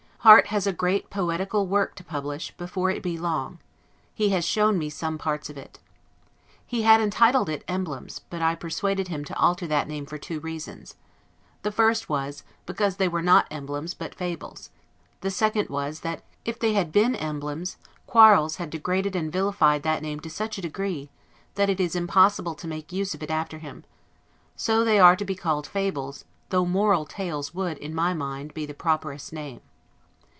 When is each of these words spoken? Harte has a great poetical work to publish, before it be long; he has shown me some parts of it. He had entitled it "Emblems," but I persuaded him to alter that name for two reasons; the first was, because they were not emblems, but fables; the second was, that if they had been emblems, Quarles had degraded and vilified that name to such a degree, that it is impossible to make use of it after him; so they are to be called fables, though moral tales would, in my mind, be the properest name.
Harte 0.21 0.49
has 0.49 0.67
a 0.67 0.71
great 0.71 1.09
poetical 1.09 1.65
work 1.65 1.95
to 1.95 2.03
publish, 2.03 2.51
before 2.51 2.91
it 2.91 3.01
be 3.01 3.17
long; 3.17 3.57
he 4.13 4.29
has 4.29 4.45
shown 4.45 4.77
me 4.77 4.87
some 4.87 5.17
parts 5.17 5.49
of 5.49 5.57
it. 5.57 5.79
He 6.63 6.83
had 6.83 7.01
entitled 7.01 7.49
it 7.49 7.63
"Emblems," 7.67 8.21
but 8.29 8.39
I 8.39 8.53
persuaded 8.53 9.07
him 9.07 9.25
to 9.25 9.39
alter 9.39 9.65
that 9.65 9.87
name 9.87 10.05
for 10.05 10.19
two 10.19 10.39
reasons; 10.39 10.93
the 11.63 11.71
first 11.71 12.07
was, 12.07 12.43
because 12.67 12.97
they 12.97 13.07
were 13.07 13.23
not 13.23 13.47
emblems, 13.49 13.95
but 13.95 14.13
fables; 14.13 14.69
the 15.21 15.31
second 15.31 15.69
was, 15.69 16.01
that 16.01 16.21
if 16.45 16.59
they 16.59 16.73
had 16.73 16.91
been 16.91 17.15
emblems, 17.15 17.77
Quarles 18.05 18.57
had 18.57 18.69
degraded 18.69 19.15
and 19.15 19.31
vilified 19.31 19.81
that 19.81 20.03
name 20.03 20.19
to 20.19 20.29
such 20.29 20.59
a 20.59 20.61
degree, 20.61 21.09
that 21.55 21.67
it 21.67 21.79
is 21.79 21.95
impossible 21.95 22.53
to 22.53 22.67
make 22.67 22.91
use 22.91 23.15
of 23.15 23.23
it 23.23 23.31
after 23.31 23.57
him; 23.57 23.83
so 24.55 24.83
they 24.83 24.99
are 24.99 25.15
to 25.15 25.25
be 25.25 25.33
called 25.33 25.65
fables, 25.65 26.25
though 26.49 26.63
moral 26.63 27.05
tales 27.07 27.55
would, 27.55 27.79
in 27.79 27.95
my 27.95 28.13
mind, 28.13 28.53
be 28.53 28.67
the 28.67 28.75
properest 28.75 29.33
name. 29.33 29.61